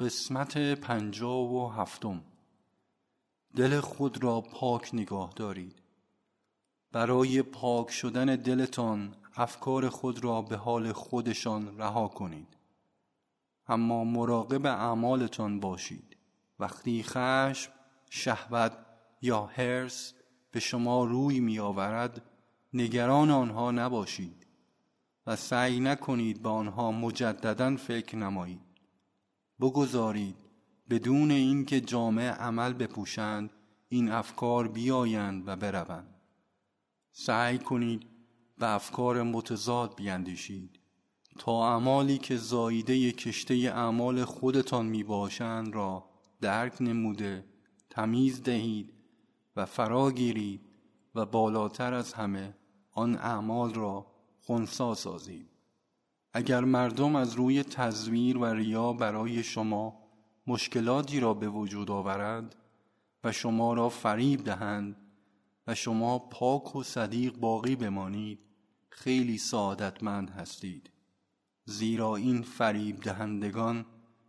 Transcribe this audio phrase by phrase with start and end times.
[0.00, 2.22] قسمت پنجاه و هفتم.
[3.56, 5.82] دل خود را پاک نگاه دارید.
[6.92, 12.56] برای پاک شدن دلتان افکار خود را به حال خودشان رها کنید.
[13.68, 16.16] اما مراقب اعمالتان باشید.
[16.58, 17.72] وقتی خشم
[18.10, 18.72] شهوت
[19.22, 20.14] یا هرس
[20.50, 22.22] به شما روی می آورد
[22.74, 24.46] نگران آنها نباشید
[25.26, 28.69] و سعی نکنید به آنها مجددا فکر نمایید.
[29.60, 30.36] بگذارید
[30.90, 33.50] بدون اینکه جامعه عمل بپوشند
[33.88, 36.14] این افکار بیایند و بروند.
[37.12, 38.06] سعی کنید
[38.58, 40.80] به افکار متضاد بیندیشید.
[41.38, 46.04] تا اعمالی که زاییده کشته اعمال خودتان می باشند را
[46.40, 47.44] درک نموده
[47.90, 48.92] تمیز دهید
[49.56, 50.60] و فرا گیرید
[51.14, 52.54] و بالاتر از همه
[52.92, 54.06] آن اعمال را
[54.40, 55.49] خونسا سازید.
[56.32, 60.00] اگر مردم از روی تزویر و ریا برای شما
[60.46, 62.54] مشکلاتی را به وجود آورند
[63.24, 64.96] و شما را فریب دهند
[65.66, 68.38] و شما پاک و صدیق باقی بمانید
[68.88, 70.90] خیلی سعادتمند هستید.
[71.64, 73.86] زیرا این فریب دهندگان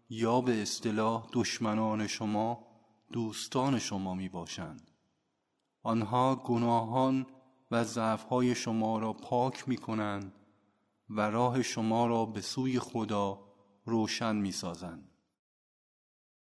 [0.09, 2.67] یا به اصطلاح دشمنان شما
[3.11, 4.91] دوستان شما می باشند.
[5.83, 7.25] آنها گناهان
[7.71, 10.33] و ضعفهای شما را پاک می کنند
[11.15, 13.39] و راه شما را به سوی خدا
[13.85, 15.10] روشن می سازند